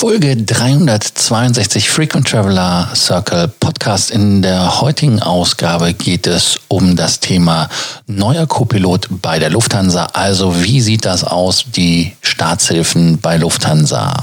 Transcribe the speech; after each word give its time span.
Folge 0.00 0.34
362 0.34 1.90
Frequent 1.90 2.26
Traveler 2.26 2.88
Circle 2.94 3.48
Podcast. 3.60 4.10
In 4.10 4.40
der 4.40 4.80
heutigen 4.80 5.20
Ausgabe 5.20 5.92
geht 5.92 6.26
es 6.26 6.58
um 6.68 6.96
das 6.96 7.20
Thema 7.20 7.68
neuer 8.06 8.46
Copilot 8.46 9.08
bei 9.20 9.38
der 9.38 9.50
Lufthansa. 9.50 10.06
Also 10.14 10.54
wie 10.64 10.80
sieht 10.80 11.04
das 11.04 11.22
aus, 11.22 11.66
die 11.76 12.16
Staatshilfen 12.22 13.20
bei 13.20 13.36
Lufthansa? 13.36 14.14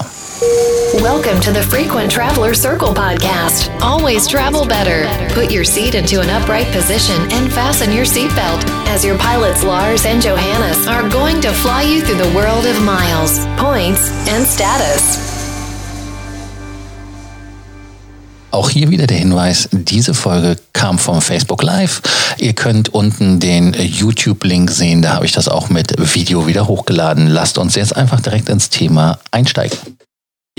Welcome 1.00 1.39
to 1.41 1.54
the 1.54 1.61
Frequent 1.61 2.12
Traveler 2.12 2.55
Circle 2.55 2.96
podcast. 2.96 3.70
Always 3.80 4.25
travel 4.25 4.66
better. 4.66 5.05
Put 5.36 5.52
your 5.52 5.64
seat 5.64 5.94
into 5.94 6.21
an 6.21 6.30
upright 6.32 6.71
position 6.71 7.21
and 7.34 7.54
fasten 7.54 7.96
your 7.96 8.05
seatbelt 8.05 8.66
as 8.89 9.05
your 9.05 9.20
pilots 9.20 9.64
Lars 9.64 10.07
and 10.07 10.23
Johannes 10.23 10.88
are 10.88 11.07
going 11.09 11.39
to 11.41 11.52
fly 11.52 11.84
you 11.84 12.02
through 12.02 12.18
the 12.18 12.36
world 12.36 12.66
of 12.66 12.82
miles, 12.82 13.46
points, 13.57 14.09
and 14.28 14.44
status. 14.44 15.27
Auch 18.50 18.69
hier 18.69 18.89
wieder 18.89 19.07
der 19.07 19.18
Hinweis, 19.18 19.69
diese 19.71 20.14
Folge 20.14 20.56
kam 20.74 20.97
vom 21.00 21.21
Facebook 21.21 21.64
Live. 21.64 22.01
Ihr 22.37 22.54
könnt 22.54 22.89
unten 22.89 23.39
den 23.39 23.73
YouTube-Link 23.73 24.71
sehen, 24.71 25.01
da 25.01 25.15
habe 25.15 25.25
ich 25.25 25.33
das 25.33 25.47
auch 25.47 25.70
mit 25.70 25.93
Video 26.15 26.47
wieder 26.47 26.68
hochgeladen. 26.68 27.28
Lasst 27.28 27.57
uns 27.57 27.75
jetzt 27.75 27.96
einfach 27.96 28.21
direkt 28.21 28.50
ins 28.50 28.70
Thema 28.70 29.20
einsteigen. 29.32 29.78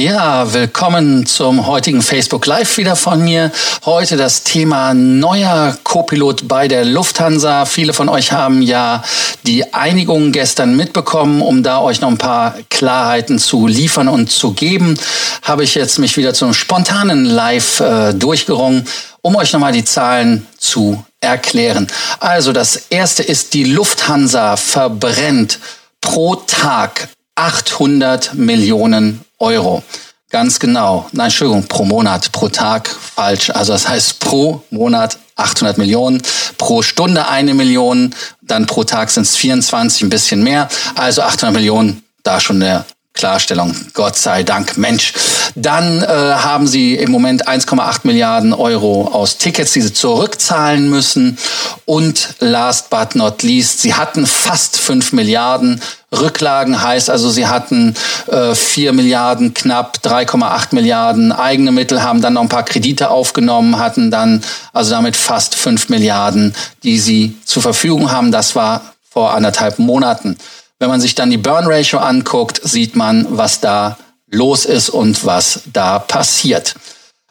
Ja, 0.00 0.54
willkommen 0.54 1.26
zum 1.26 1.66
heutigen 1.66 2.02
Facebook 2.02 2.46
Live 2.46 2.76
wieder 2.76 2.94
von 2.94 3.20
mir. 3.20 3.50
Heute 3.84 4.16
das 4.16 4.44
Thema 4.44 4.94
neuer 4.94 5.76
Copilot 5.82 6.46
bei 6.46 6.68
der 6.68 6.84
Lufthansa. 6.84 7.64
Viele 7.64 7.92
von 7.92 8.08
euch 8.08 8.30
haben 8.30 8.62
ja 8.62 9.02
die 9.42 9.74
Einigung 9.74 10.30
gestern 10.30 10.76
mitbekommen, 10.76 11.42
um 11.42 11.64
da 11.64 11.80
euch 11.80 12.00
noch 12.00 12.10
ein 12.10 12.16
paar 12.16 12.54
Klarheiten 12.70 13.40
zu 13.40 13.66
liefern 13.66 14.06
und 14.06 14.30
zu 14.30 14.52
geben, 14.52 14.96
habe 15.42 15.64
ich 15.64 15.74
jetzt 15.74 15.98
mich 15.98 16.16
wieder 16.16 16.32
zum 16.32 16.54
spontanen 16.54 17.24
Live 17.24 17.80
äh, 17.80 18.14
durchgerungen, 18.14 18.86
um 19.20 19.34
euch 19.34 19.52
nochmal 19.52 19.72
die 19.72 19.84
Zahlen 19.84 20.46
zu 20.58 21.04
erklären. 21.20 21.88
Also 22.20 22.52
das 22.52 22.76
erste 22.90 23.24
ist, 23.24 23.52
die 23.52 23.64
Lufthansa 23.64 24.56
verbrennt 24.56 25.58
pro 26.00 26.36
Tag 26.36 27.08
800 27.34 28.34
Millionen 28.34 29.24
Euro. 29.38 29.82
Ganz 30.30 30.60
genau. 30.60 31.08
Nein, 31.12 31.26
Entschuldigung, 31.26 31.66
pro 31.68 31.84
Monat, 31.84 32.32
pro 32.32 32.48
Tag, 32.48 32.88
falsch. 32.88 33.50
Also 33.50 33.72
das 33.72 33.88
heißt 33.88 34.20
pro 34.20 34.62
Monat 34.70 35.18
800 35.36 35.78
Millionen, 35.78 36.20
pro 36.58 36.82
Stunde 36.82 37.28
eine 37.28 37.54
Million, 37.54 38.14
dann 38.42 38.66
pro 38.66 38.84
Tag 38.84 39.08
sind 39.08 39.22
es 39.22 39.36
24, 39.36 40.02
ein 40.02 40.10
bisschen 40.10 40.42
mehr. 40.42 40.68
Also 40.96 41.22
800 41.22 41.54
Millionen, 41.54 42.04
da 42.24 42.40
schon 42.40 42.60
der 42.60 42.84
Klarstellung, 43.14 43.74
Gott 43.94 44.16
sei 44.16 44.44
Dank, 44.44 44.78
Mensch. 44.78 45.12
Dann 45.56 46.02
äh, 46.02 46.06
haben 46.06 46.68
sie 46.68 46.94
im 46.94 47.10
Moment 47.10 47.48
1,8 47.48 48.00
Milliarden 48.04 48.52
Euro 48.52 49.08
aus 49.12 49.38
Tickets, 49.38 49.72
die 49.72 49.80
sie 49.80 49.92
zurückzahlen 49.92 50.88
müssen. 50.88 51.36
Und 51.84 52.36
last 52.38 52.90
but 52.90 53.16
not 53.16 53.42
least, 53.42 53.80
sie 53.80 53.94
hatten 53.94 54.24
fast 54.26 54.78
5 54.78 55.12
Milliarden 55.12 55.80
Rücklagen, 56.12 56.80
heißt 56.80 57.10
also, 57.10 57.28
sie 57.28 57.46
hatten 57.46 57.94
äh, 58.28 58.54
4 58.54 58.92
Milliarden, 58.92 59.52
knapp 59.52 59.98
3,8 60.02 60.74
Milliarden 60.74 61.32
eigene 61.32 61.72
Mittel, 61.72 62.02
haben 62.02 62.22
dann 62.22 62.34
noch 62.34 62.42
ein 62.42 62.48
paar 62.48 62.64
Kredite 62.64 63.10
aufgenommen, 63.10 63.78
hatten 63.78 64.10
dann 64.10 64.42
also 64.72 64.92
damit 64.92 65.16
fast 65.16 65.54
5 65.54 65.88
Milliarden, 65.88 66.54
die 66.82 66.98
sie 66.98 67.36
zur 67.44 67.62
Verfügung 67.62 68.10
haben. 68.10 68.32
Das 68.32 68.54
war 68.54 68.94
vor 69.10 69.34
anderthalb 69.34 69.78
Monaten. 69.78 70.38
Wenn 70.78 70.88
man 70.88 71.00
sich 71.00 71.14
dann 71.14 71.30
die 71.30 71.38
Burn 71.38 71.66
Ratio 71.66 71.98
anguckt, 71.98 72.60
sieht 72.62 72.94
man, 72.94 73.26
was 73.30 73.60
da 73.60 73.98
los 74.30 74.64
ist 74.64 74.90
und 74.90 75.24
was 75.24 75.62
da 75.72 75.98
passiert. 75.98 76.74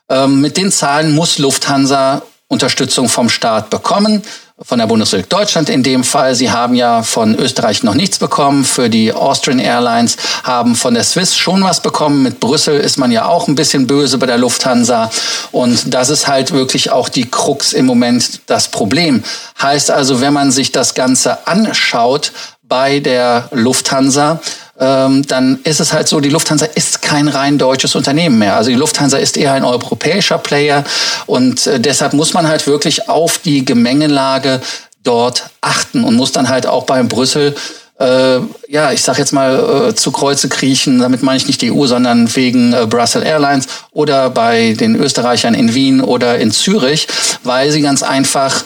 Ähm, 0.09 0.41
mit 0.41 0.57
den 0.57 0.71
Zahlen 0.71 1.13
muss 1.13 1.37
Lufthansa 1.37 2.23
Unterstützung 2.49 3.09
vom 3.09 3.27
Staat 3.27 3.69
bekommen, 3.69 4.21
von 4.59 4.79
der 4.79 4.87
Bundesrepublik 4.87 5.29
Deutschland 5.29 5.69
in 5.69 5.83
dem 5.83 6.05
Fall. 6.05 6.33
Sie 6.33 6.49
haben 6.49 6.75
ja 6.75 7.03
von 7.03 7.35
Österreich 7.35 7.83
noch 7.83 7.93
nichts 7.93 8.17
bekommen. 8.19 8.63
Für 8.63 8.89
die 8.89 9.11
Austrian 9.11 9.59
Airlines 9.59 10.15
haben 10.43 10.75
von 10.75 10.93
der 10.93 11.03
Swiss 11.03 11.35
schon 11.35 11.61
was 11.63 11.81
bekommen. 11.81 12.23
Mit 12.23 12.39
Brüssel 12.39 12.79
ist 12.79 12.97
man 12.97 13.11
ja 13.11 13.25
auch 13.25 13.49
ein 13.49 13.55
bisschen 13.55 13.85
böse 13.85 14.17
bei 14.17 14.25
der 14.25 14.37
Lufthansa. 14.37 15.11
Und 15.51 15.93
das 15.93 16.09
ist 16.09 16.27
halt 16.27 16.53
wirklich 16.53 16.89
auch 16.89 17.09
die 17.09 17.29
Krux 17.29 17.73
im 17.73 17.85
Moment 17.85 18.39
das 18.47 18.69
Problem. 18.69 19.23
Heißt 19.61 19.91
also, 19.91 20.21
wenn 20.21 20.33
man 20.33 20.51
sich 20.51 20.71
das 20.71 20.95
Ganze 20.95 21.45
anschaut, 21.47 22.31
bei 22.67 22.99
der 22.99 23.47
Lufthansa, 23.51 24.41
ähm, 24.79 25.25
dann 25.27 25.59
ist 25.63 25.79
es 25.79 25.93
halt 25.93 26.07
so, 26.07 26.19
die 26.19 26.29
Lufthansa 26.29 26.65
ist 26.65 27.01
kein 27.01 27.27
rein 27.27 27.57
deutsches 27.57 27.95
Unternehmen 27.95 28.37
mehr. 28.37 28.55
Also 28.55 28.69
die 28.69 28.75
Lufthansa 28.75 29.17
ist 29.17 29.37
eher 29.37 29.53
ein 29.53 29.63
europäischer 29.63 30.37
Player 30.37 30.83
und 31.25 31.65
äh, 31.67 31.79
deshalb 31.79 32.13
muss 32.13 32.33
man 32.33 32.47
halt 32.47 32.67
wirklich 32.67 33.09
auf 33.09 33.39
die 33.39 33.65
Gemengelage 33.65 34.61
dort 35.03 35.49
achten 35.61 36.03
und 36.03 36.15
muss 36.15 36.31
dann 36.31 36.49
halt 36.49 36.67
auch 36.67 36.85
beim 36.85 37.07
Brüssel 37.07 37.55
äh, 37.99 38.39
ja, 38.67 38.91
ich 38.91 39.01
sag 39.01 39.17
jetzt 39.17 39.33
mal, 39.33 39.89
äh, 39.89 39.95
zu 39.95 40.11
Kreuze 40.11 40.49
kriechen, 40.49 40.99
damit 40.99 41.23
meine 41.23 41.37
ich 41.37 41.47
nicht 41.47 41.61
die 41.61 41.71
EU, 41.71 41.87
sondern 41.87 42.35
wegen 42.35 42.73
äh, 42.73 42.85
Brussels 42.85 43.25
Airlines 43.25 43.67
oder 43.91 44.29
bei 44.29 44.73
den 44.73 44.95
Österreichern 44.95 45.55
in 45.55 45.73
Wien 45.73 46.01
oder 46.01 46.37
in 46.37 46.51
Zürich, 46.51 47.07
weil 47.43 47.71
sie 47.71 47.81
ganz 47.81 48.03
einfach 48.03 48.63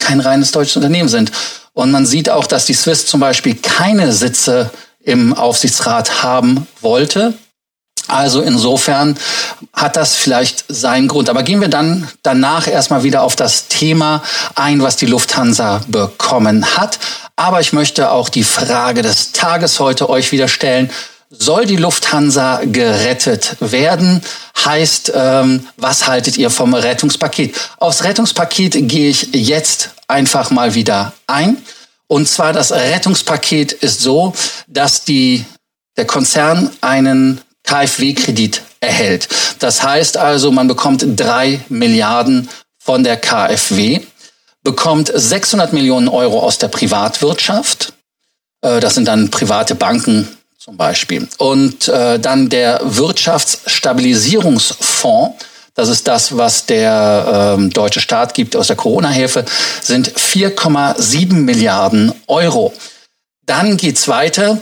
kein 0.00 0.18
reines 0.18 0.50
deutsches 0.50 0.76
Unternehmen 0.76 1.08
sind. 1.08 1.30
Und 1.76 1.90
man 1.90 2.06
sieht 2.06 2.30
auch, 2.30 2.46
dass 2.46 2.64
die 2.64 2.72
Swiss 2.72 3.04
zum 3.04 3.20
Beispiel 3.20 3.54
keine 3.54 4.10
Sitze 4.10 4.70
im 5.04 5.34
Aufsichtsrat 5.34 6.22
haben 6.22 6.66
wollte. 6.80 7.34
Also 8.08 8.40
insofern 8.40 9.18
hat 9.74 9.96
das 9.96 10.14
vielleicht 10.14 10.64
seinen 10.68 11.06
Grund. 11.06 11.28
Aber 11.28 11.42
gehen 11.42 11.60
wir 11.60 11.68
dann 11.68 12.08
danach 12.22 12.66
erstmal 12.66 13.02
wieder 13.02 13.22
auf 13.22 13.36
das 13.36 13.68
Thema 13.68 14.22
ein, 14.54 14.80
was 14.80 14.96
die 14.96 15.04
Lufthansa 15.04 15.82
bekommen 15.86 16.64
hat. 16.78 16.98
Aber 17.36 17.60
ich 17.60 17.74
möchte 17.74 18.10
auch 18.10 18.30
die 18.30 18.44
Frage 18.44 19.02
des 19.02 19.32
Tages 19.32 19.78
heute 19.78 20.08
euch 20.08 20.32
wieder 20.32 20.48
stellen. 20.48 20.90
Soll 21.28 21.66
die 21.66 21.76
Lufthansa 21.76 22.62
gerettet 22.64 23.56
werden? 23.60 24.22
Heißt, 24.64 25.12
ähm, 25.14 25.68
was 25.76 26.06
haltet 26.06 26.38
ihr 26.38 26.48
vom 26.48 26.72
Rettungspaket? 26.72 27.54
Aufs 27.76 28.02
Rettungspaket 28.02 28.88
gehe 28.88 29.10
ich 29.10 29.28
jetzt 29.34 29.90
einfach 30.08 30.50
mal 30.50 30.74
wieder 30.74 31.12
ein. 31.26 31.58
Und 32.08 32.28
zwar 32.28 32.52
das 32.52 32.72
Rettungspaket 32.72 33.72
ist 33.72 34.00
so, 34.00 34.34
dass 34.68 35.04
die, 35.04 35.44
der 35.96 36.06
Konzern 36.06 36.70
einen 36.80 37.40
KfW-Kredit 37.64 38.62
erhält. 38.80 39.28
Das 39.58 39.82
heißt 39.82 40.16
also, 40.16 40.52
man 40.52 40.68
bekommt 40.68 41.04
drei 41.16 41.60
Milliarden 41.68 42.48
von 42.78 43.02
der 43.02 43.16
KfW, 43.16 44.02
bekommt 44.62 45.10
600 45.12 45.72
Millionen 45.72 46.06
Euro 46.08 46.38
aus 46.40 46.58
der 46.58 46.68
Privatwirtschaft. 46.68 47.94
Äh, 48.62 48.78
das 48.80 48.94
sind 48.94 49.08
dann 49.08 49.30
private 49.30 49.74
Banken 49.74 50.28
zum 50.58 50.76
Beispiel. 50.76 51.26
Und 51.38 51.88
äh, 51.88 52.20
dann 52.20 52.48
der 52.48 52.80
Wirtschaftsstabilisierungsfonds 52.84 55.44
das 55.76 55.90
ist 55.90 56.08
das, 56.08 56.36
was 56.36 56.64
der 56.64 57.54
ähm, 57.58 57.70
deutsche 57.70 58.00
Staat 58.00 58.32
gibt 58.32 58.56
aus 58.56 58.68
der 58.68 58.76
Corona-Hilfe, 58.76 59.44
sind 59.82 60.10
4,7 60.10 61.34
Milliarden 61.34 62.12
Euro. 62.26 62.72
Dann 63.44 63.76
geht's 63.76 64.08
weiter, 64.08 64.58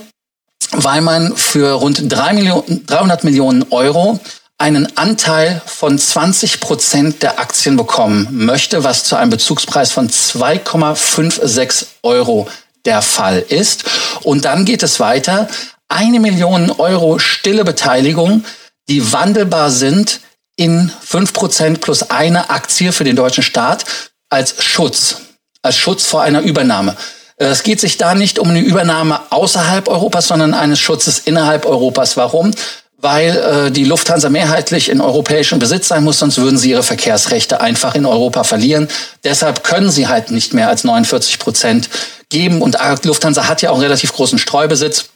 weil 0.72 1.00
man 1.00 1.36
für 1.36 1.72
rund 1.74 2.12
3 2.12 2.32
Millionen, 2.32 2.84
300 2.86 3.22
Millionen 3.22 3.64
Euro 3.70 4.18
einen 4.58 4.96
Anteil 4.96 5.62
von 5.64 5.98
20 5.98 6.58
Prozent 6.60 7.22
der 7.22 7.38
Aktien 7.38 7.76
bekommen 7.76 8.28
möchte, 8.32 8.82
was 8.82 9.04
zu 9.04 9.14
einem 9.14 9.30
Bezugspreis 9.30 9.92
von 9.92 10.08
2,56 10.08 11.86
Euro 12.02 12.48
der 12.84 13.02
Fall 13.02 13.38
ist. 13.38 13.84
Und 14.22 14.44
dann 14.44 14.64
geht 14.64 14.82
es 14.82 14.98
weiter. 14.98 15.48
Eine 15.88 16.18
Million 16.18 16.72
Euro 16.72 17.20
stille 17.20 17.64
Beteiligung, 17.64 18.44
die 18.88 19.12
wandelbar 19.12 19.70
sind 19.70 20.20
in 20.56 20.90
5% 21.06 21.78
plus 21.78 22.10
eine 22.10 22.50
Aktie 22.50 22.92
für 22.92 23.04
den 23.04 23.16
deutschen 23.16 23.42
Staat 23.42 23.84
als 24.30 24.62
Schutz, 24.62 25.16
als 25.62 25.76
Schutz 25.76 26.04
vor 26.04 26.22
einer 26.22 26.40
Übernahme. 26.40 26.96
Es 27.36 27.64
geht 27.64 27.80
sich 27.80 27.96
da 27.96 28.14
nicht 28.14 28.38
um 28.38 28.50
eine 28.50 28.60
Übernahme 28.60 29.20
außerhalb 29.30 29.88
Europas, 29.88 30.28
sondern 30.28 30.54
eines 30.54 30.78
Schutzes 30.78 31.18
innerhalb 31.18 31.66
Europas. 31.66 32.16
Warum? 32.16 32.52
Weil 32.96 33.36
äh, 33.36 33.70
die 33.72 33.84
Lufthansa 33.84 34.30
mehrheitlich 34.30 34.88
in 34.88 35.00
europäischem 35.00 35.58
Besitz 35.58 35.88
sein 35.88 36.04
muss, 36.04 36.20
sonst 36.20 36.38
würden 36.38 36.58
sie 36.58 36.70
ihre 36.70 36.84
Verkehrsrechte 36.84 37.60
einfach 37.60 37.96
in 37.96 38.06
Europa 38.06 38.44
verlieren. 38.44 38.88
Deshalb 39.24 39.64
können 39.64 39.90
sie 39.90 40.06
halt 40.06 40.30
nicht 40.30 40.54
mehr 40.54 40.68
als 40.68 40.84
49 40.84 41.40
Prozent 41.40 41.90
geben. 42.28 42.62
Und 42.62 42.78
Lufthansa 43.02 43.48
hat 43.48 43.62
ja 43.62 43.70
auch 43.70 43.74
einen 43.74 43.82
relativ 43.82 44.12
großen 44.12 44.38
Streubesitz. 44.38 45.06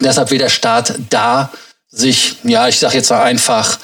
Deshalb 0.00 0.30
will 0.30 0.38
der 0.38 0.48
Staat 0.48 0.94
da 1.10 1.50
sich, 1.90 2.36
ja, 2.44 2.68
ich 2.68 2.78
sage 2.78 2.96
jetzt 2.96 3.10
mal 3.10 3.22
einfach, 3.22 3.78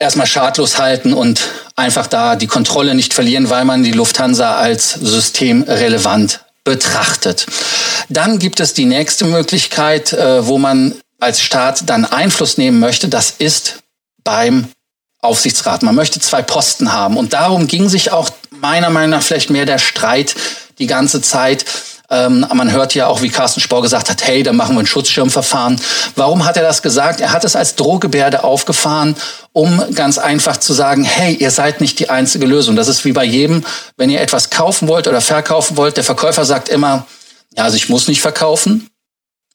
erstmal 0.00 0.26
schadlos 0.26 0.78
halten 0.78 1.12
und 1.12 1.40
einfach 1.76 2.08
da 2.08 2.34
die 2.34 2.48
Kontrolle 2.48 2.96
nicht 2.96 3.14
verlieren, 3.14 3.50
weil 3.50 3.64
man 3.64 3.84
die 3.84 3.92
Lufthansa 3.92 4.56
als 4.56 4.94
systemrelevant 4.94 6.40
betrachtet. 6.64 7.46
Dann 8.08 8.38
gibt 8.40 8.58
es 8.58 8.74
die 8.74 8.86
nächste 8.86 9.26
Möglichkeit, 9.26 10.12
äh, 10.12 10.46
wo 10.46 10.58
man 10.58 10.94
als 11.20 11.40
Staat 11.40 11.88
dann 11.88 12.04
Einfluss 12.04 12.58
nehmen 12.58 12.80
möchte, 12.80 13.08
das 13.08 13.30
ist 13.38 13.80
beim 14.24 14.68
Aufsichtsrat. 15.20 15.82
Man 15.82 15.94
möchte 15.94 16.18
zwei 16.18 16.40
Posten 16.40 16.92
haben. 16.92 17.18
Und 17.18 17.34
darum 17.34 17.66
ging 17.66 17.88
sich 17.88 18.10
auch 18.10 18.30
meiner 18.50 18.88
Meinung 18.88 19.10
nach 19.10 19.22
vielleicht 19.22 19.50
mehr 19.50 19.66
der 19.66 19.78
Streit 19.78 20.34
die 20.78 20.86
ganze 20.86 21.20
Zeit. 21.20 21.66
Ähm, 22.12 22.44
man 22.52 22.72
hört 22.72 22.94
ja 22.94 23.06
auch, 23.06 23.22
wie 23.22 23.28
Carsten 23.28 23.60
Spohr 23.60 23.82
gesagt 23.82 24.10
hat, 24.10 24.26
hey, 24.26 24.42
da 24.42 24.52
machen 24.52 24.74
wir 24.74 24.80
ein 24.80 24.86
Schutzschirmverfahren. 24.86 25.80
Warum 26.16 26.44
hat 26.44 26.56
er 26.56 26.62
das 26.64 26.82
gesagt? 26.82 27.20
Er 27.20 27.32
hat 27.32 27.44
es 27.44 27.54
als 27.54 27.76
Drohgebärde 27.76 28.42
aufgefahren, 28.42 29.14
um 29.52 29.82
ganz 29.94 30.18
einfach 30.18 30.56
zu 30.56 30.72
sagen, 30.72 31.04
hey, 31.04 31.34
ihr 31.34 31.52
seid 31.52 31.80
nicht 31.80 32.00
die 32.00 32.10
einzige 32.10 32.46
Lösung. 32.46 32.74
Das 32.74 32.88
ist 32.88 33.04
wie 33.04 33.12
bei 33.12 33.24
jedem, 33.24 33.64
wenn 33.96 34.10
ihr 34.10 34.20
etwas 34.20 34.50
kaufen 34.50 34.88
wollt 34.88 35.06
oder 35.06 35.20
verkaufen 35.20 35.76
wollt. 35.76 35.96
Der 35.96 36.04
Verkäufer 36.04 36.44
sagt 36.44 36.68
immer, 36.68 37.06
ja, 37.56 37.64
also 37.64 37.76
ich 37.76 37.88
muss 37.88 38.08
nicht 38.08 38.20
verkaufen. 38.20 38.90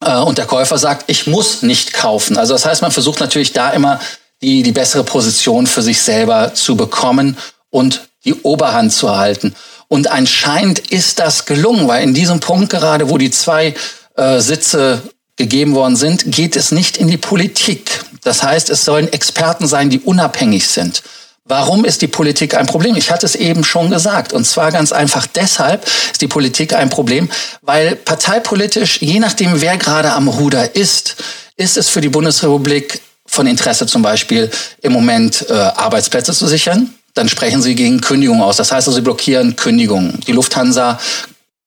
Äh, 0.01 0.15
und 0.17 0.37
der 0.37 0.45
Käufer 0.45 0.77
sagt, 0.77 1.05
ich 1.07 1.27
muss 1.27 1.61
nicht 1.61 1.91
kaufen. 1.93 2.37
Also 2.37 2.53
das 2.53 2.65
heißt, 2.65 2.81
man 2.81 2.91
versucht 2.91 3.19
natürlich 3.19 3.51
da 3.51 3.71
immer 3.71 3.99
die, 4.41 4.63
die 4.63 4.71
bessere 4.71 5.03
Position 5.03 5.67
für 5.67 5.81
sich 5.81 6.01
selber 6.01 6.53
zu 6.53 6.77
bekommen 6.77 7.37
und 7.69 8.07
die 8.23 8.33
Oberhand 8.33 8.93
zu 8.93 9.07
erhalten. 9.07 9.55
Und 9.95 10.11
anscheinend 10.11 10.79
ist 10.79 11.19
das 11.19 11.45
gelungen, 11.45 11.87
weil 11.87 12.03
in 12.03 12.13
diesem 12.13 12.41
Punkt 12.41 12.69
gerade, 12.69 13.09
wo 13.09 13.17
die 13.17 13.31
zwei 13.31 13.73
äh, 14.17 14.41
Sitze 14.41 15.01
gegeben 15.37 15.73
worden 15.73 15.95
sind, 15.95 16.33
geht 16.33 16.57
es 16.57 16.73
nicht 16.73 16.97
in 16.97 17.07
die 17.07 17.15
Politik. 17.15 18.01
Das 18.21 18.43
heißt, 18.43 18.69
es 18.69 18.83
sollen 18.83 19.07
Experten 19.13 19.67
sein, 19.67 19.89
die 19.89 20.01
unabhängig 20.01 20.67
sind. 20.67 21.01
Warum 21.45 21.85
ist 21.85 22.01
die 22.01 22.09
Politik 22.09 22.55
ein 22.55 22.65
Problem? 22.65 22.97
Ich 22.97 23.09
hatte 23.09 23.25
es 23.25 23.35
eben 23.35 23.63
schon 23.63 23.89
gesagt. 23.89 24.33
Und 24.33 24.43
zwar 24.43 24.69
ganz 24.73 24.91
einfach 24.91 25.27
deshalb 25.27 25.85
ist 26.11 26.21
die 26.21 26.27
Politik 26.27 26.73
ein 26.73 26.89
Problem, 26.89 27.29
weil 27.61 27.95
parteipolitisch, 27.95 29.01
je 29.01 29.21
nachdem, 29.21 29.61
wer 29.61 29.77
gerade 29.77 30.11
am 30.11 30.27
Ruder 30.27 30.75
ist, 30.75 31.15
ist 31.55 31.77
es 31.77 31.87
für 31.87 32.01
die 32.01 32.09
Bundesrepublik 32.09 32.99
von 33.25 33.47
Interesse 33.47 33.87
zum 33.87 34.01
Beispiel 34.01 34.51
im 34.81 34.91
Moment 34.91 35.45
äh, 35.49 35.53
Arbeitsplätze 35.53 36.33
zu 36.33 36.47
sichern 36.47 36.93
dann 37.15 37.29
sprechen 37.29 37.61
sie 37.61 37.73
gegen 37.75 38.01
Kündigung 38.01 38.43
aus. 38.43 38.57
Das 38.57 38.71
heißt 38.71 38.87
also, 38.87 38.97
sie 38.97 39.01
blockieren 39.01 39.55
Kündigungen. 39.55 40.19
Die 40.27 40.33
Lufthansa 40.33 40.99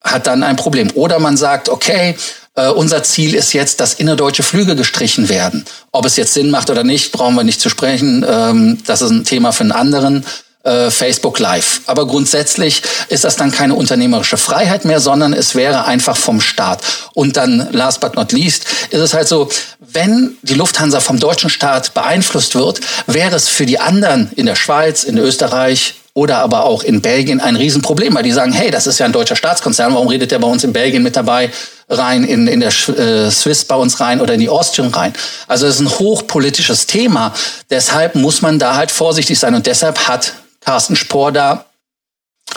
hat 0.04 0.26
dann 0.26 0.42
ein 0.42 0.56
Problem. 0.56 0.90
Oder 0.94 1.18
man 1.18 1.36
sagt, 1.36 1.68
okay, 1.68 2.16
äh, 2.54 2.68
unser 2.68 3.02
Ziel 3.02 3.34
ist 3.34 3.52
jetzt, 3.52 3.80
dass 3.80 3.94
innerdeutsche 3.94 4.42
Flüge 4.42 4.76
gestrichen 4.76 5.28
werden. 5.28 5.64
Ob 5.90 6.04
es 6.04 6.16
jetzt 6.16 6.34
Sinn 6.34 6.50
macht 6.50 6.70
oder 6.70 6.84
nicht, 6.84 7.12
brauchen 7.12 7.34
wir 7.34 7.44
nicht 7.44 7.60
zu 7.60 7.70
sprechen. 7.70 8.24
Ähm, 8.28 8.78
das 8.86 9.02
ist 9.02 9.10
ein 9.10 9.24
Thema 9.24 9.52
für 9.52 9.64
einen 9.64 9.72
anderen 9.72 10.24
äh, 10.68 10.90
Facebook 10.90 11.38
Live. 11.38 11.80
Aber 11.86 12.06
grundsätzlich 12.06 12.82
ist 13.08 13.24
das 13.24 13.36
dann 13.36 13.50
keine 13.50 13.74
unternehmerische 13.74 14.36
Freiheit 14.36 14.84
mehr, 14.84 15.00
sondern 15.00 15.32
es 15.32 15.54
wäre 15.54 15.86
einfach 15.86 16.16
vom 16.16 16.40
Staat. 16.40 16.82
Und 17.14 17.36
dann, 17.36 17.68
last 17.72 18.00
but 18.00 18.14
not 18.14 18.32
least, 18.32 18.66
ist 18.90 19.00
es 19.00 19.14
halt 19.14 19.28
so, 19.28 19.48
wenn 19.80 20.36
die 20.42 20.54
Lufthansa 20.54 21.00
vom 21.00 21.18
deutschen 21.18 21.50
Staat 21.50 21.94
beeinflusst 21.94 22.54
wird, 22.54 22.80
wäre 23.06 23.34
es 23.36 23.48
für 23.48 23.66
die 23.66 23.80
anderen 23.80 24.30
in 24.36 24.46
der 24.46 24.56
Schweiz, 24.56 25.04
in 25.04 25.16
Österreich, 25.18 25.94
oder 26.18 26.38
aber 26.38 26.64
auch 26.64 26.82
in 26.82 27.00
Belgien 27.00 27.40
ein 27.40 27.54
Riesenproblem, 27.54 28.14
weil 28.14 28.24
die 28.24 28.32
sagen, 28.32 28.52
hey, 28.52 28.72
das 28.72 28.88
ist 28.88 28.98
ja 28.98 29.06
ein 29.06 29.12
deutscher 29.12 29.36
Staatskonzern, 29.36 29.94
warum 29.94 30.08
redet 30.08 30.32
der 30.32 30.40
bei 30.40 30.48
uns 30.48 30.64
in 30.64 30.72
Belgien 30.72 31.04
mit 31.04 31.14
dabei 31.14 31.50
rein, 31.88 32.24
in, 32.24 32.48
in 32.48 32.58
der 32.58 32.70
äh, 32.70 33.30
Swiss 33.30 33.64
bei 33.64 33.76
uns 33.76 34.00
rein 34.00 34.20
oder 34.20 34.34
in 34.34 34.40
die 34.40 34.48
Austrian 34.48 34.90
rein? 34.90 35.12
Also 35.46 35.68
es 35.68 35.76
ist 35.76 35.80
ein 35.80 35.98
hochpolitisches 35.98 36.86
Thema, 36.86 37.32
deshalb 37.70 38.16
muss 38.16 38.42
man 38.42 38.58
da 38.58 38.74
halt 38.74 38.90
vorsichtig 38.90 39.38
sein 39.38 39.54
und 39.54 39.66
deshalb 39.66 40.08
hat 40.08 40.32
Carsten 40.68 40.96
Spohr 40.96 41.32
da 41.32 41.64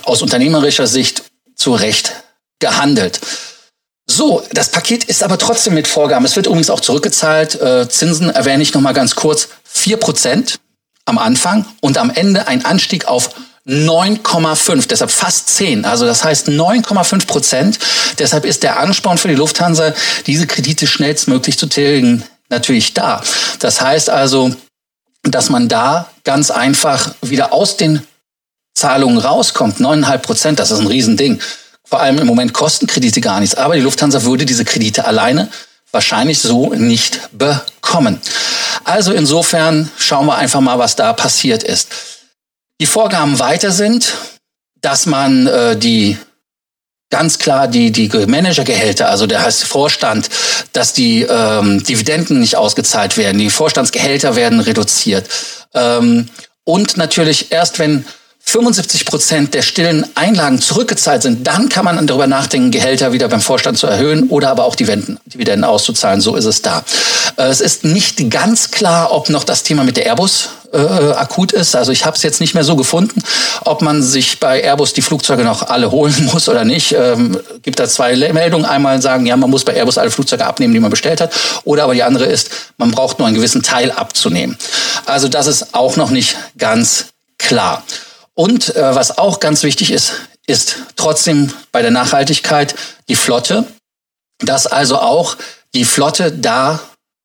aus 0.03 0.21
unternehmerischer 0.21 0.85
Sicht 0.85 1.23
zu 1.55 1.73
Recht 1.73 2.11
gehandelt. 2.59 3.21
So, 4.05 4.43
das 4.51 4.67
Paket 4.67 5.05
ist 5.05 5.23
aber 5.23 5.37
trotzdem 5.37 5.75
mit 5.75 5.87
Vorgaben. 5.87 6.25
Es 6.25 6.35
wird 6.35 6.45
übrigens 6.45 6.69
auch 6.69 6.81
zurückgezahlt. 6.81 7.61
Äh, 7.61 7.87
Zinsen 7.87 8.29
erwähne 8.29 8.63
ich 8.63 8.73
nochmal 8.73 8.93
ganz 8.93 9.15
kurz. 9.15 9.47
vier 9.63 9.95
Prozent 9.95 10.59
am 11.05 11.17
Anfang 11.17 11.65
und 11.79 11.97
am 11.97 12.09
Ende 12.09 12.49
ein 12.49 12.65
Anstieg 12.65 13.05
auf 13.05 13.29
9,5, 13.65 14.89
deshalb 14.89 15.09
fast 15.09 15.47
10. 15.47 15.85
Also 15.85 16.05
das 16.05 16.25
heißt 16.25 16.49
9,5 16.49 17.27
Prozent. 17.27 17.79
Deshalb 18.19 18.43
ist 18.43 18.63
der 18.63 18.77
Ansporn 18.77 19.19
für 19.19 19.29
die 19.29 19.35
Lufthansa, 19.35 19.93
diese 20.27 20.47
Kredite 20.47 20.85
schnellstmöglich 20.85 21.57
zu 21.57 21.67
tilgen, 21.67 22.25
natürlich 22.49 22.93
da. 22.93 23.23
Das 23.59 23.79
heißt 23.79 24.09
also, 24.09 24.53
dass 25.23 25.49
man 25.49 25.67
da 25.67 26.09
ganz 26.23 26.51
einfach 26.51 27.13
wieder 27.21 27.53
aus 27.53 27.77
den 27.77 28.05
Zahlungen 28.73 29.17
rauskommt. 29.17 29.79
Neuneinhalb 29.79 30.23
Prozent, 30.23 30.59
das 30.59 30.71
ist 30.71 30.79
ein 30.79 30.87
Riesending. 30.87 31.39
Vor 31.83 31.99
allem 31.99 32.17
im 32.19 32.27
Moment 32.27 32.53
kosten 32.53 32.87
Kredite 32.87 33.21
gar 33.21 33.39
nichts. 33.39 33.55
Aber 33.55 33.75
die 33.75 33.81
Lufthansa 33.81 34.23
würde 34.23 34.45
diese 34.45 34.65
Kredite 34.65 35.05
alleine 35.05 35.49
wahrscheinlich 35.91 36.39
so 36.39 36.73
nicht 36.73 37.29
bekommen. 37.37 38.19
Also 38.83 39.11
insofern 39.11 39.91
schauen 39.97 40.25
wir 40.25 40.35
einfach 40.35 40.61
mal, 40.61 40.79
was 40.79 40.95
da 40.95 41.13
passiert 41.13 41.63
ist. 41.63 41.89
Die 42.79 42.85
Vorgaben 42.85 43.39
weiter 43.39 43.71
sind, 43.71 44.13
dass 44.81 45.05
man 45.05 45.47
äh, 45.47 45.77
die 45.77 46.17
ganz 47.11 47.37
klar 47.37 47.67
die, 47.67 47.91
die 47.91 48.09
Managergehälter, 48.25 49.09
also 49.09 49.27
der 49.27 49.43
heißt 49.43 49.65
Vorstand, 49.65 50.29
dass 50.73 50.93
die 50.93 51.21
ähm, 51.21 51.83
Dividenden 51.83 52.39
nicht 52.39 52.55
ausgezahlt 52.55 53.17
werden, 53.17 53.37
die 53.37 53.51
Vorstandsgehälter 53.51 54.35
werden 54.35 54.59
reduziert. 54.59 55.29
Ähm, 55.75 56.29
und 56.63 56.97
natürlich 56.97 57.51
erst 57.51 57.77
wenn 57.77 58.05
75 58.51 59.05
Prozent 59.05 59.53
der 59.53 59.61
stillen 59.61 60.05
Einlagen 60.13 60.59
zurückgezahlt 60.59 61.21
sind, 61.21 61.47
dann 61.47 61.69
kann 61.69 61.85
man 61.85 62.05
darüber 62.05 62.27
nachdenken, 62.27 62.71
Gehälter 62.71 63.13
wieder 63.13 63.29
beim 63.29 63.39
Vorstand 63.39 63.77
zu 63.77 63.87
erhöhen 63.87 64.27
oder 64.27 64.49
aber 64.49 64.65
auch 64.65 64.75
Dividenden 64.75 65.63
auszuzahlen. 65.63 66.19
So 66.19 66.35
ist 66.35 66.43
es 66.43 66.61
da. 66.61 66.83
Äh, 67.37 67.43
es 67.43 67.61
ist 67.61 67.85
nicht 67.85 68.29
ganz 68.29 68.69
klar, 68.69 69.13
ob 69.13 69.29
noch 69.29 69.45
das 69.45 69.63
Thema 69.63 69.85
mit 69.85 69.95
der 69.95 70.05
Airbus 70.05 70.49
äh, 70.73 70.77
akut 70.77 71.53
ist. 71.53 71.77
Also 71.77 71.93
ich 71.93 72.05
habe 72.05 72.17
es 72.17 72.23
jetzt 72.23 72.41
nicht 72.41 72.53
mehr 72.53 72.65
so 72.65 72.75
gefunden, 72.75 73.23
ob 73.63 73.81
man 73.81 74.03
sich 74.03 74.41
bei 74.41 74.61
Airbus 74.61 74.91
die 74.91 75.01
Flugzeuge 75.01 75.45
noch 75.45 75.69
alle 75.69 75.89
holen 75.89 76.29
muss 76.33 76.49
oder 76.49 76.65
nicht. 76.65 76.91
Ähm, 76.91 77.39
gibt 77.61 77.79
da 77.79 77.87
zwei 77.87 78.17
Meldungen. 78.33 78.65
Einmal 78.65 79.01
sagen, 79.01 79.25
ja, 79.25 79.37
man 79.37 79.49
muss 79.49 79.63
bei 79.63 79.73
Airbus 79.73 79.97
alle 79.97 80.11
Flugzeuge 80.11 80.45
abnehmen, 80.45 80.73
die 80.73 80.81
man 80.81 80.91
bestellt 80.91 81.21
hat. 81.21 81.31
Oder 81.63 81.85
aber 81.85 81.93
die 81.93 82.03
andere 82.03 82.25
ist, 82.25 82.49
man 82.77 82.91
braucht 82.91 83.17
nur 83.17 83.29
einen 83.29 83.35
gewissen 83.35 83.63
Teil 83.63 83.91
abzunehmen. 83.91 84.57
Also 85.05 85.29
das 85.29 85.47
ist 85.47 85.73
auch 85.73 85.95
noch 85.95 86.09
nicht 86.09 86.35
ganz 86.57 87.05
klar. 87.37 87.83
Und 88.33 88.75
äh, 88.75 88.95
was 88.95 89.17
auch 89.17 89.39
ganz 89.39 89.63
wichtig 89.63 89.91
ist, 89.91 90.13
ist 90.47 90.77
trotzdem 90.95 91.51
bei 91.71 91.81
der 91.81 91.91
Nachhaltigkeit 91.91 92.75
die 93.09 93.15
Flotte, 93.15 93.65
dass 94.39 94.67
also 94.67 94.97
auch 94.97 95.37
die 95.73 95.85
Flotte 95.85 96.31
da 96.31 96.79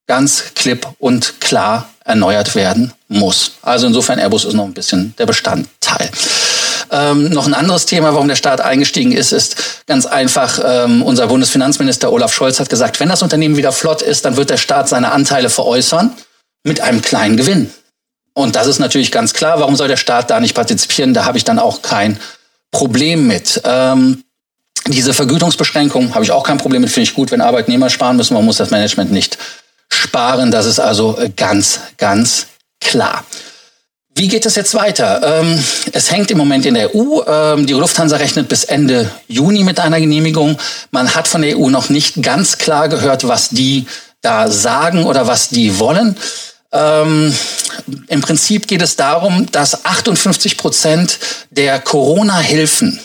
ganz 0.06 0.55
klipp 0.55 0.87
und 0.99 1.41
klar 1.41 1.88
erneuert 2.05 2.55
werden 2.55 2.93
muss. 3.08 3.53
Also 3.63 3.86
insofern 3.86 4.19
Airbus 4.19 4.44
ist 4.44 4.55
noch 4.55 4.65
ein 4.65 4.75
bisschen 4.75 5.15
der 5.19 5.27
Bestandteil. 5.27 6.10
Ähm, 6.91 7.31
noch 7.31 7.46
ein 7.46 7.55
anderes 7.55 7.86
Thema, 7.86 8.15
warum 8.15 8.29
der 8.29 8.36
Staat 8.36 8.60
eingestiegen 8.60 9.10
ist, 9.10 9.32
ist 9.32 9.84
ganz 9.86 10.06
einfach, 10.06 10.60
ähm, 10.65 11.03
unser 11.03 11.27
Bundesfinanzminister 11.27 12.13
Olaf 12.13 12.32
Scholz 12.32 12.60
hat 12.60 12.69
gesagt, 12.69 13.01
wenn 13.01 13.08
das 13.08 13.22
Unternehmen 13.22 13.56
wieder 13.56 13.72
flott 13.72 14.03
ist, 14.03 14.25
dann 14.25 14.36
wird 14.36 14.51
der 14.51 14.56
Staat 14.56 14.89
seine 14.89 15.10
Anteile 15.10 15.51
veräußern 15.51 16.13
mit 16.63 16.81
einem 16.81 17.03
kleinen 17.03 17.36
Gewinn. 17.36 17.72
Und 18.36 18.55
das 18.55 18.66
ist 18.66 18.81
natürlich 18.81 19.10
ganz 19.12 19.32
klar. 19.32 19.60
Warum 19.60 19.76
soll 19.76 19.88
der 19.88 19.96
Staat 19.96 20.28
da 20.28 20.40
nicht 20.40 20.55
partizipieren? 20.55 21.14
Da 21.14 21.24
habe 21.24 21.38
ich 21.38 21.44
dann 21.44 21.58
auch 21.58 21.81
kein 21.81 22.20
Problem 22.70 23.26
mit. 23.26 23.62
Ähm, 23.64 24.24
diese 24.88 25.14
Vergütungsbeschränkung 25.14 26.14
habe 26.14 26.22
ich 26.22 26.32
auch 26.32 26.43
kein 26.43 26.58
Problem 26.58 26.82
mit. 26.82 26.90
Finde 26.90 27.08
ich 27.08 27.14
gut, 27.14 27.31
wenn 27.31 27.40
Arbeitnehmer 27.40 27.88
sparen 27.88 28.19
müssen. 28.19 28.34
Man 28.34 28.44
muss 28.44 28.58
das 28.58 28.70
Management 28.70 29.10
nicht 29.10 29.38
sparen. 29.88 30.50
Das 30.50 30.66
ist 30.66 30.78
also 30.78 31.19
ganz, 31.34 31.81
ganz 31.96 32.48
klar. 32.78 33.24
Wie 34.14 34.28
geht 34.28 34.44
es 34.44 34.55
jetzt 34.55 34.74
weiter? 34.74 35.40
Ähm, 35.40 35.58
es 35.93 36.12
hängt 36.12 36.31
im 36.31 36.36
Moment 36.36 36.66
in 36.66 36.74
der 36.74 36.94
EU. 36.94 37.22
Ähm, 37.26 37.66
die 37.66 37.72
Lufthansa 37.72 38.19
rechnet 38.19 38.50
bis 38.50 38.64
Ende 38.64 39.10
Juni 39.28 39.64
mit 39.64 39.81
einer 39.81 39.98
Genehmigung. 39.98 40.58
Man 40.90 41.14
hat 41.14 41.26
von 41.26 41.40
der 41.40 41.58
EU 41.58 41.70
noch 41.70 41.88
nicht 41.88 42.22
ganz 42.22 42.58
klar 42.58 42.90
gehört, 42.90 43.26
was 43.26 43.48
die 43.48 43.86
da 44.20 44.50
sagen 44.50 45.06
oder 45.06 45.26
was 45.26 45.48
die 45.48 45.78
wollen. 45.78 46.19
Ähm, 46.76 47.34
Im 48.08 48.20
Prinzip 48.20 48.66
geht 48.66 48.82
es 48.82 48.96
darum, 48.96 49.50
dass 49.50 49.84
58 49.84 50.56
Prozent 50.56 51.18
der 51.50 51.80
Corona-Hilfen, 51.80 53.00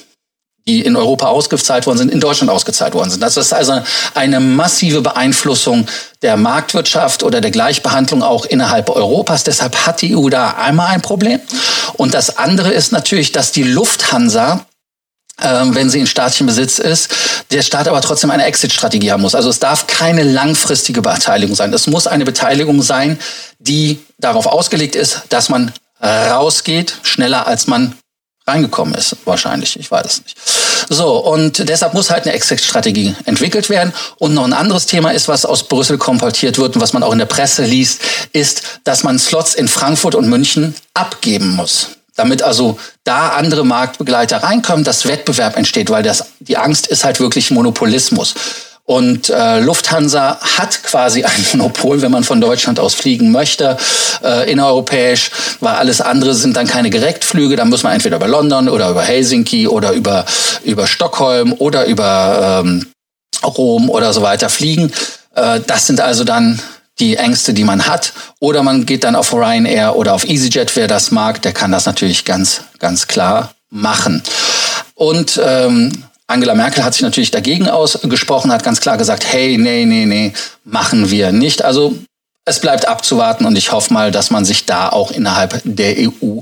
die 0.68 0.82
in 0.82 0.96
Europa 0.96 1.28
ausgezahlt 1.28 1.86
worden 1.88 1.98
sind, 1.98 2.12
in 2.12 2.20
Deutschland 2.20 2.52
ausgezahlt 2.52 2.94
worden 2.94 3.10
sind. 3.10 3.22
Das 3.22 3.38
ist 3.38 3.54
also 3.54 3.82
eine 4.14 4.40
massive 4.40 5.02
Beeinflussung 5.02 5.88
der 6.22 6.38
Marktwirtschaft 6.38 7.24
oder 7.24 7.42
der 7.42 7.52
Gleichbehandlung 7.52 8.22
auch 8.22 8.46
innerhalb 8.46 8.90
Europas. 8.90 9.44
Deshalb 9.44 9.88
hat 9.88 10.02
die 10.02 10.16
EU 10.16 10.30
da 10.30 10.52
einmal 10.52 10.88
ein 10.88 11.02
Problem. 11.02 11.40
Und 11.94 12.14
das 12.14 12.38
andere 12.38 12.72
ist 12.72 12.92
natürlich, 12.92 13.32
dass 13.32 13.52
die 13.52 13.64
Lufthansa 13.64 14.66
ähm, 15.42 15.74
wenn 15.76 15.90
sie 15.90 16.00
in 16.00 16.08
staatlichem 16.08 16.48
Besitz 16.48 16.80
ist, 16.80 17.10
der 17.52 17.62
Staat 17.62 17.88
aber 17.88 18.02
trotzdem 18.02 18.32
eine 18.32 18.46
Exit-Strategie 18.46 19.12
haben 19.12 19.22
muss. 19.22 19.36
Also 19.36 19.50
es 19.50 19.60
darf 19.60 19.88
keine 19.88 20.24
langfristige 20.24 21.02
Beteiligung 21.02 21.56
sein. 21.56 21.74
Es 21.74 21.88
muss 21.88 22.08
eine 22.08 22.26
Beteiligung 22.26 22.82
sein, 22.82 23.20
die 23.60 24.00
darauf 24.18 24.46
ausgelegt 24.48 24.96
ist, 24.96 25.24
dass 25.30 25.50
man 25.50 25.72
rausgeht, 26.02 26.96
schneller 27.04 27.46
als 27.46 27.68
man 27.68 27.96
reingekommen 28.48 28.96
ist, 28.96 29.16
wahrscheinlich. 29.26 29.80
Ich 29.80 29.92
weiß 29.92 30.06
es 30.06 30.24
nicht. 30.24 30.36
So, 30.90 31.18
und 31.18 31.70
deshalb 31.70 31.94
muss 31.94 32.10
halt 32.10 32.24
eine 32.24 32.34
Exit-Strategie 32.34 33.16
entwickelt 33.26 33.70
werden. 33.70 33.94
Und 34.18 34.34
noch 34.34 34.44
ein 34.44 34.54
anderes 34.54 34.88
Thema 34.88 35.12
ist, 35.12 35.28
was 35.28 35.46
aus 35.46 35.68
Brüssel 35.68 36.00
komportiert 36.00 36.58
wird 36.58 36.76
und 36.76 36.82
was 36.82 36.94
man 36.94 37.04
auch 37.04 37.12
in 37.12 37.20
der 37.20 37.28
Presse 37.28 37.64
liest, 37.64 38.02
ist, 38.34 38.64
dass 38.84 39.04
man 39.04 39.20
Slots 39.20 39.54
in 39.54 39.68
Frankfurt 39.68 40.16
und 40.16 40.28
München 40.28 40.74
abgeben 40.96 41.56
muss. 41.56 41.90
Damit 42.16 42.44
also 42.44 42.78
da 43.04 43.30
andere 43.30 43.66
Marktbegleiter 43.66 44.44
reinkommen, 44.44 44.84
dass 44.84 45.08
Wettbewerb 45.08 45.58
entsteht, 45.58 45.90
weil 45.90 46.04
das, 46.04 46.26
die 46.40 46.58
Angst 46.58 46.88
ist 46.88 47.04
halt 47.04 47.20
wirklich 47.20 47.52
Monopolismus. 47.52 48.36
Und 48.84 49.30
äh, 49.30 49.60
Lufthansa 49.60 50.40
hat 50.58 50.84
quasi 50.84 51.24
ein 51.24 51.46
Monopol, 51.54 52.02
wenn 52.02 52.12
man 52.12 52.24
von 52.24 52.42
Deutschland 52.42 52.80
aus 52.80 52.94
fliegen 52.94 53.32
möchte, 53.32 53.78
äh, 54.24 54.52
innereuropäisch, 54.52 55.32
weil 55.62 55.76
alles 55.76 56.02
andere 56.02 56.34
sind 56.34 56.58
dann 56.58 56.68
keine 56.68 56.90
Direktflüge. 56.90 57.56
Da 57.56 57.66
muss 57.66 57.84
man 57.84 57.94
entweder 57.94 58.18
über 58.18 58.28
London 58.28 58.68
oder 58.68 58.90
über 58.90 59.04
Helsinki 59.04 59.68
oder 59.68 59.94
über, 59.94 60.26
über 60.64 60.88
Stockholm 60.88 61.54
oder 61.54 61.86
über 61.86 62.64
ähm, 62.66 62.88
Rom 63.46 63.90
oder 63.90 64.12
so 64.14 64.22
weiter 64.22 64.50
fliegen. 64.50 64.92
Äh, 65.36 65.62
das 65.66 65.88
sind 65.88 66.02
also 66.02 66.24
dann 66.24 66.60
die 67.00 67.18
Ängste, 67.18 67.54
die 67.54 67.64
man 67.64 67.88
hat. 67.88 68.14
Oder 68.40 68.64
man 68.64 68.86
geht 68.86 69.04
dann 69.04 69.16
auf 69.16 69.34
Ryanair 69.34 69.96
oder 69.96 70.14
auf 70.14 70.24
EasyJet, 70.24 70.76
wer 70.76 70.88
das 70.88 71.12
mag, 71.12 71.42
der 71.42 71.54
kann 71.54 71.72
das 71.72 71.86
natürlich 71.86 72.26
ganz, 72.26 72.62
ganz 72.80 73.08
klar 73.08 73.54
machen. 73.70 74.22
Und 74.96 75.42
ähm, 75.44 76.04
Angela 76.28 76.56
Merkel 76.56 76.84
hat 76.84 76.94
sich 76.94 77.02
natürlich 77.02 77.32
dagegen 77.32 77.68
ausgesprochen, 77.68 78.52
hat 78.52 78.64
ganz 78.64 78.82
klar 78.82 78.98
gesagt, 78.98 79.26
hey, 79.26 79.58
nee, 79.58 79.86
nee, 79.86 80.06
nee, 80.06 80.34
machen 80.64 81.10
wir 81.12 81.32
nicht. 81.32 81.64
Also 81.64 81.96
es 82.46 82.60
bleibt 82.60 82.88
abzuwarten 82.88 83.46
und 83.46 83.58
ich 83.58 83.72
hoffe 83.72 83.94
mal, 83.94 84.12
dass 84.12 84.32
man 84.32 84.46
sich 84.46 84.66
da 84.66 84.90
auch 84.90 85.12
innerhalb 85.12 85.62
der 85.64 85.96
EU 85.98 86.42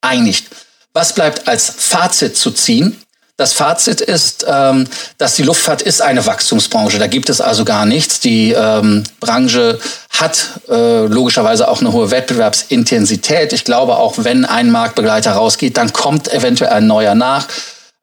einigt. 0.00 0.46
Was 0.92 1.14
bleibt 1.14 1.46
als 1.46 1.70
Fazit 1.70 2.36
zu 2.36 2.50
ziehen? 2.50 3.00
Das 3.40 3.54
Fazit 3.54 4.02
ist, 4.02 4.44
ähm, 4.46 4.86
dass 5.16 5.34
die 5.34 5.44
Luftfahrt 5.44 5.80
ist 5.80 6.02
eine 6.02 6.26
Wachstumsbranche. 6.26 6.98
Da 6.98 7.06
gibt 7.06 7.30
es 7.30 7.40
also 7.40 7.64
gar 7.64 7.86
nichts. 7.86 8.20
Die 8.20 8.52
ähm, 8.52 9.02
Branche 9.18 9.78
hat 10.10 10.60
äh, 10.68 11.06
logischerweise 11.06 11.66
auch 11.66 11.80
eine 11.80 11.90
hohe 11.90 12.10
Wettbewerbsintensität. 12.10 13.54
Ich 13.54 13.64
glaube, 13.64 13.96
auch 13.96 14.16
wenn 14.18 14.44
ein 14.44 14.70
Marktbegleiter 14.70 15.32
rausgeht, 15.32 15.78
dann 15.78 15.94
kommt 15.94 16.30
eventuell 16.30 16.70
ein 16.70 16.86
neuer 16.86 17.14
nach. 17.14 17.48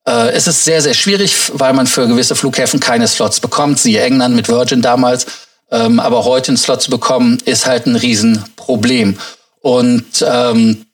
Äh, 0.07 0.29
es 0.31 0.47
ist 0.47 0.65
sehr, 0.65 0.81
sehr 0.81 0.95
schwierig, 0.95 1.35
weil 1.53 1.73
man 1.73 1.85
für 1.85 2.07
gewisse 2.07 2.35
Flughäfen 2.35 2.79
keine 2.79 3.07
Slots 3.07 3.39
bekommt. 3.39 3.77
Siehe 3.77 4.01
England 4.01 4.35
mit 4.35 4.49
Virgin 4.49 4.81
damals. 4.81 5.27
Ähm, 5.69 5.99
aber 5.99 6.25
heute 6.25 6.47
einen 6.47 6.57
Slot 6.57 6.81
zu 6.81 6.89
bekommen, 6.89 7.37
ist 7.45 7.67
halt 7.67 7.85
ein 7.85 7.95
Riesenproblem. 7.95 9.19
Und 9.61 10.25
ähm, 10.27 10.86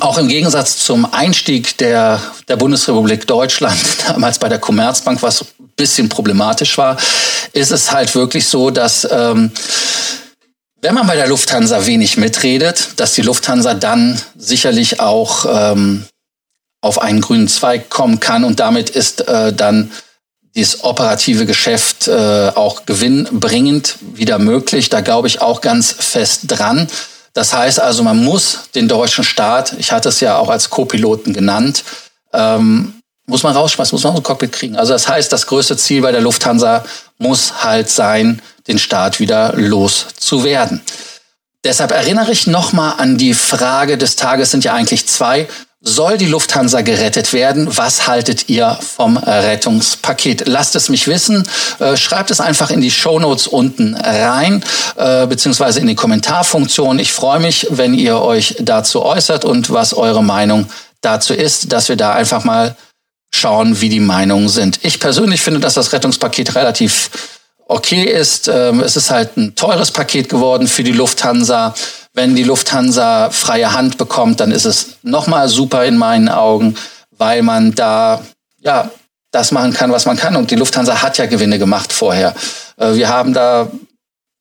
auch 0.00 0.18
im 0.18 0.28
Gegensatz 0.28 0.78
zum 0.78 1.12
Einstieg 1.12 1.76
der, 1.78 2.20
der 2.48 2.56
Bundesrepublik 2.56 3.26
Deutschland, 3.26 3.78
damals 4.08 4.38
bei 4.38 4.48
der 4.48 4.58
Commerzbank, 4.58 5.22
was 5.22 5.42
ein 5.42 5.70
bisschen 5.76 6.08
problematisch 6.08 6.78
war, 6.78 6.96
ist 7.52 7.70
es 7.70 7.92
halt 7.92 8.14
wirklich 8.14 8.46
so, 8.46 8.70
dass 8.70 9.06
ähm, 9.10 9.50
wenn 10.80 10.94
man 10.94 11.06
bei 11.06 11.14
der 11.14 11.28
Lufthansa 11.28 11.86
wenig 11.86 12.16
mitredet, 12.16 12.90
dass 12.96 13.14
die 13.14 13.22
Lufthansa 13.22 13.74
dann 13.74 14.20
sicherlich 14.36 14.98
auch 15.00 15.46
ähm, 15.48 16.06
auf 16.80 17.00
einen 17.00 17.20
grünen 17.20 17.46
Zweig 17.46 17.88
kommen 17.88 18.18
kann 18.18 18.42
und 18.44 18.58
damit 18.58 18.90
ist 18.90 19.28
äh, 19.28 19.52
dann 19.52 19.92
dieses 20.54 20.84
operative 20.84 21.46
Geschäft 21.46 22.08
äh, 22.08 22.50
auch 22.54 22.84
gewinnbringend 22.84 23.96
wieder 24.14 24.38
möglich. 24.38 24.90
Da 24.90 25.00
glaube 25.00 25.28
ich 25.28 25.40
auch 25.40 25.60
ganz 25.60 25.92
fest 25.92 26.42
dran. 26.48 26.88
Das 27.34 27.54
heißt 27.54 27.80
also, 27.80 28.02
man 28.02 28.22
muss 28.22 28.70
den 28.74 28.88
deutschen 28.88 29.24
Staat, 29.24 29.74
ich 29.78 29.92
hatte 29.92 30.10
es 30.10 30.20
ja 30.20 30.36
auch 30.36 30.50
als 30.50 30.68
Co-Piloten 30.70 31.32
genannt, 31.32 31.84
ähm, 32.32 32.94
muss 33.26 33.42
man 33.42 33.54
rausschmeißen, 33.54 33.94
muss 33.94 34.04
man 34.04 34.12
aus 34.12 34.20
dem 34.20 34.24
Cockpit 34.24 34.52
kriegen. 34.52 34.76
Also 34.76 34.92
das 34.92 35.08
heißt, 35.08 35.32
das 35.32 35.46
größte 35.46 35.76
Ziel 35.76 36.02
bei 36.02 36.12
der 36.12 36.20
Lufthansa 36.20 36.84
muss 37.18 37.64
halt 37.64 37.88
sein, 37.88 38.42
den 38.66 38.78
Staat 38.78 39.20
wieder 39.20 39.54
loszuwerden. 39.54 40.82
Deshalb 41.64 41.92
erinnere 41.92 42.32
ich 42.32 42.46
nochmal 42.46 42.94
an 42.98 43.18
die 43.18 43.34
Frage 43.34 43.96
des 43.96 44.16
Tages, 44.16 44.50
sind 44.50 44.64
ja 44.64 44.74
eigentlich 44.74 45.06
zwei. 45.06 45.48
Soll 45.84 46.16
die 46.16 46.26
Lufthansa 46.26 46.82
gerettet 46.82 47.32
werden? 47.32 47.66
Was 47.76 48.06
haltet 48.06 48.48
ihr 48.48 48.78
vom 48.80 49.16
Rettungspaket? 49.16 50.46
Lasst 50.46 50.76
es 50.76 50.88
mich 50.88 51.08
wissen. 51.08 51.42
Äh, 51.80 51.96
schreibt 51.96 52.30
es 52.30 52.38
einfach 52.38 52.70
in 52.70 52.80
die 52.80 52.92
Shownotes 52.92 53.48
unten 53.48 53.96
rein, 53.96 54.64
äh, 54.94 55.26
beziehungsweise 55.26 55.80
in 55.80 55.88
die 55.88 55.96
Kommentarfunktion. 55.96 57.00
Ich 57.00 57.12
freue 57.12 57.40
mich, 57.40 57.66
wenn 57.70 57.94
ihr 57.94 58.20
euch 58.20 58.54
dazu 58.60 59.04
äußert 59.04 59.44
und 59.44 59.70
was 59.70 59.92
eure 59.92 60.22
Meinung 60.22 60.68
dazu 61.00 61.34
ist, 61.34 61.72
dass 61.72 61.88
wir 61.88 61.96
da 61.96 62.12
einfach 62.12 62.44
mal 62.44 62.76
schauen, 63.34 63.80
wie 63.80 63.88
die 63.88 63.98
Meinungen 63.98 64.48
sind. 64.48 64.78
Ich 64.84 65.00
persönlich 65.00 65.40
finde, 65.40 65.58
dass 65.58 65.74
das 65.74 65.92
Rettungspaket 65.92 66.54
relativ 66.54 67.10
okay 67.72 68.04
ist. 68.04 68.48
Ähm, 68.48 68.80
es 68.80 68.96
ist 68.96 69.10
halt 69.10 69.36
ein 69.36 69.54
teures 69.54 69.90
Paket 69.90 70.28
geworden 70.28 70.66
für 70.66 70.82
die 70.82 70.92
Lufthansa. 70.92 71.74
Wenn 72.14 72.36
die 72.36 72.44
Lufthansa 72.44 73.30
freie 73.30 73.72
Hand 73.72 73.98
bekommt, 73.98 74.40
dann 74.40 74.52
ist 74.52 74.66
es 74.66 74.98
nochmal 75.02 75.48
super 75.48 75.84
in 75.84 75.96
meinen 75.96 76.28
Augen, 76.28 76.76
weil 77.16 77.42
man 77.42 77.74
da 77.74 78.22
ja 78.60 78.90
das 79.30 79.50
machen 79.50 79.72
kann, 79.72 79.90
was 79.92 80.04
man 80.04 80.16
kann. 80.16 80.36
Und 80.36 80.50
die 80.50 80.56
Lufthansa 80.56 81.02
hat 81.02 81.18
ja 81.18 81.26
Gewinne 81.26 81.58
gemacht 81.58 81.92
vorher. 81.92 82.34
Äh, 82.76 82.94
wir 82.94 83.08
haben 83.08 83.32
da 83.32 83.70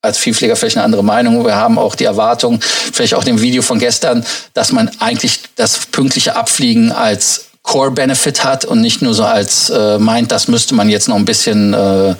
als 0.02 0.18
Vielflieger 0.18 0.56
vielleicht 0.56 0.78
eine 0.78 0.86
andere 0.86 1.04
Meinung. 1.04 1.46
Wir 1.46 1.56
haben 1.56 1.78
auch 1.78 1.96
die 1.96 2.06
Erwartung, 2.06 2.60
vielleicht 2.62 3.14
auch 3.14 3.24
dem 3.24 3.42
Video 3.42 3.62
von 3.62 3.80
gestern, 3.80 4.26
dass 4.54 4.72
man 4.72 4.90
eigentlich 5.00 5.42
das 5.56 5.86
pünktliche 5.86 6.36
Abfliegen 6.36 6.92
als 6.92 7.46
Core-Benefit 7.64 8.44
hat 8.44 8.66
und 8.66 8.82
nicht 8.82 9.02
nur 9.02 9.14
so 9.14 9.24
als 9.24 9.70
äh, 9.70 10.00
meint, 10.00 10.32
das 10.32 10.48
müsste 10.48 10.74
man 10.74 10.90
jetzt 10.90 11.08
noch 11.08 11.16
ein 11.16 11.26
bisschen 11.26 11.74
äh, 11.74 12.16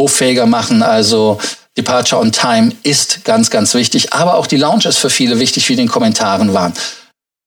hoffähiger 0.00 0.46
machen. 0.46 0.82
Also 0.82 1.38
Departure 1.76 2.20
on 2.20 2.32
Time 2.32 2.72
ist 2.82 3.24
ganz, 3.24 3.50
ganz 3.50 3.74
wichtig. 3.74 4.12
Aber 4.12 4.34
auch 4.34 4.46
die 4.46 4.56
Lounge 4.56 4.86
ist 4.86 4.98
für 4.98 5.10
viele 5.10 5.38
wichtig, 5.38 5.68
wie 5.68 5.74
in 5.74 5.78
den 5.78 5.88
Kommentaren 5.88 6.52
waren. 6.54 6.72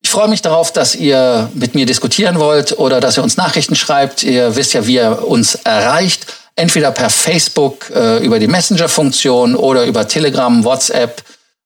Ich 0.03 0.10
freue 0.10 0.27
mich 0.27 0.41
darauf, 0.41 0.72
dass 0.72 0.95
ihr 0.95 1.50
mit 1.53 1.75
mir 1.75 1.86
diskutieren 1.86 2.38
wollt 2.38 2.77
oder 2.77 3.00
dass 3.00 3.17
ihr 3.17 3.24
uns 3.24 3.38
Nachrichten 3.38 3.75
schreibt. 3.75 4.22
Ihr 4.24 4.55
wisst 4.55 4.74
ja, 4.74 4.86
wie 4.86 4.95
ihr 4.95 5.25
uns 5.25 5.55
erreicht. 5.55 6.27
Entweder 6.55 6.91
per 6.91 7.10
Facebook 7.10 7.89
äh, 7.89 8.24
über 8.24 8.38
die 8.38 8.48
Messenger-Funktion 8.48 9.55
oder 9.55 9.86
über 9.86 10.07
Telegram, 10.07 10.63
WhatsApp 10.63 11.24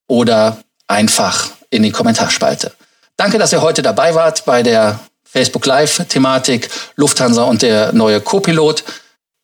oder 0.07 0.59
einfach 0.87 1.49
in 1.69 1.83
die 1.83 1.91
Kommentarspalte. 1.91 2.71
Danke, 3.17 3.37
dass 3.37 3.51
ihr 3.51 3.61
heute 3.61 3.81
dabei 3.81 4.15
wart 4.15 4.45
bei 4.45 4.63
der 4.63 4.99
Facebook 5.25 5.65
Live-Thematik 5.65 6.69
Lufthansa 6.95 7.43
und 7.43 7.61
der 7.63 7.91
neue 7.91 8.21
Co-Pilot. 8.21 8.83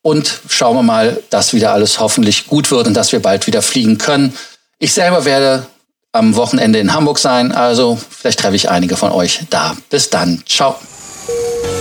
Und 0.03 0.41
schauen 0.49 0.75
wir 0.75 0.83
mal, 0.83 1.23
dass 1.31 1.53
wieder 1.53 1.73
alles 1.73 1.99
hoffentlich 1.99 2.47
gut 2.47 2.69
wird 2.69 2.85
und 2.87 2.93
dass 2.93 3.13
wir 3.13 3.21
bald 3.21 3.47
wieder 3.47 3.61
fliegen 3.61 3.97
können. 3.97 4.37
Ich 4.77 4.93
selber 4.93 5.25
werde 5.25 5.65
am 6.11 6.35
Wochenende 6.35 6.79
in 6.79 6.93
Hamburg 6.93 7.17
sein, 7.17 7.51
also 7.51 7.97
vielleicht 8.09 8.39
treffe 8.39 8.55
ich 8.55 8.69
einige 8.69 8.97
von 8.97 9.11
euch 9.11 9.45
da. 9.49 9.75
Bis 9.89 10.09
dann. 10.09 10.43
Ciao. 10.45 10.75